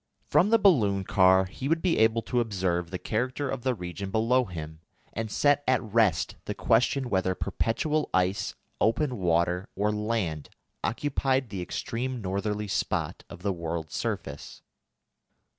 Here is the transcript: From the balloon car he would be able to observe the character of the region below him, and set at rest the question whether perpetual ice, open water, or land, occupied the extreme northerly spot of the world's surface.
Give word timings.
From 0.25 0.49
the 0.49 0.57
balloon 0.57 1.03
car 1.03 1.45
he 1.45 1.67
would 1.67 1.83
be 1.83 1.99
able 1.99 2.23
to 2.23 2.39
observe 2.39 2.89
the 2.89 2.97
character 2.97 3.47
of 3.47 3.61
the 3.61 3.75
region 3.75 4.09
below 4.09 4.45
him, 4.45 4.79
and 5.13 5.29
set 5.29 5.63
at 5.67 5.79
rest 5.83 6.37
the 6.45 6.55
question 6.55 7.07
whether 7.07 7.35
perpetual 7.35 8.09
ice, 8.11 8.55
open 8.79 9.17
water, 9.19 9.69
or 9.75 9.91
land, 9.91 10.49
occupied 10.83 11.51
the 11.51 11.61
extreme 11.61 12.19
northerly 12.19 12.67
spot 12.67 13.23
of 13.29 13.43
the 13.43 13.53
world's 13.53 13.93
surface. 13.93 14.63